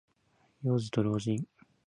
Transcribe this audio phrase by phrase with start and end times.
[0.63, 1.45] 幼子と老人。